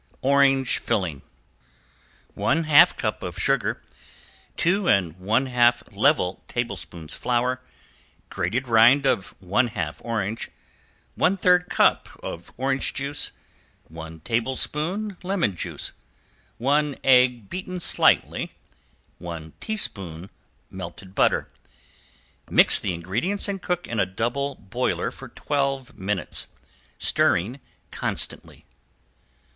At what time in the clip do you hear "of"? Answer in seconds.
3.21-3.37, 9.05-9.35, 12.23-12.51